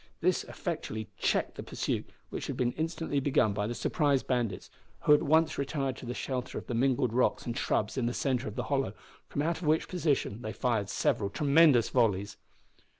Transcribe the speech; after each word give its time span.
This 0.19 0.43
effectually 0.45 1.09
checked 1.19 1.53
the 1.57 1.61
pursuit 1.61 2.09
which 2.31 2.47
had 2.47 2.57
been 2.57 2.71
instantly 2.71 3.19
begun 3.19 3.53
by 3.53 3.67
the 3.67 3.75
surprised 3.75 4.25
bandits, 4.25 4.71
who 5.01 5.13
at 5.13 5.21
once 5.21 5.59
retired 5.59 5.95
to 5.97 6.07
the 6.07 6.15
shelter 6.15 6.57
of 6.57 6.65
the 6.65 6.73
mingled 6.73 7.13
rocks 7.13 7.45
and 7.45 7.55
shrubs 7.55 7.99
in 7.99 8.07
the 8.07 8.13
centre 8.15 8.47
of 8.47 8.55
the 8.55 8.63
hollow, 8.63 8.95
from 9.27 9.43
out 9.43 9.57
of 9.61 9.67
which 9.67 9.87
position 9.87 10.41
they 10.41 10.53
fired 10.53 10.89
several 10.89 11.29
tremendous 11.29 11.89
volleys. 11.89 12.37